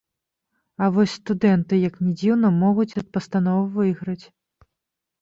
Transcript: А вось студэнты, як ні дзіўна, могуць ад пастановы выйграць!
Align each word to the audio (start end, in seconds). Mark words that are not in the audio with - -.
А 0.85 0.87
вось 0.95 1.13
студэнты, 1.19 1.73
як 1.87 2.01
ні 2.07 2.11
дзіўна, 2.23 2.53
могуць 2.65 2.89
ад 3.05 3.15
пастановы 3.19 3.71
выйграць! 3.81 4.23